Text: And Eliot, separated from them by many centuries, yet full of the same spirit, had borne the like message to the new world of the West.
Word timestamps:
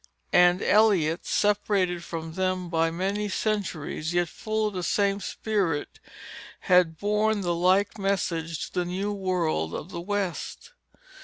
And 0.33 0.63
Eliot, 0.63 1.27
separated 1.27 2.03
from 2.03 2.33
them 2.33 2.69
by 2.69 2.89
many 2.89 3.29
centuries, 3.29 4.15
yet 4.15 4.29
full 4.29 4.65
of 4.65 4.73
the 4.73 4.81
same 4.81 5.19
spirit, 5.19 5.99
had 6.61 6.97
borne 6.97 7.41
the 7.41 7.53
like 7.53 7.99
message 7.99 8.65
to 8.71 8.79
the 8.79 8.85
new 8.85 9.13
world 9.13 9.75
of 9.75 9.89
the 9.91 10.01
West. 10.01 10.71